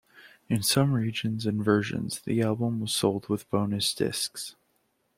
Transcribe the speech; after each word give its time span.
In 0.49 0.63
some 0.63 0.93
regions 0.93 1.45
and 1.45 1.63
versions, 1.63 2.21
the 2.21 2.41
album 2.41 2.79
was 2.79 2.91
sold 2.91 3.29
with 3.29 3.47
bonus 3.51 3.93
discs. 3.93 4.55